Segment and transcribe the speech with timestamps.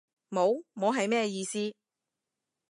[0.31, 0.63] 冇？
[0.73, 1.75] 冇係咩意思？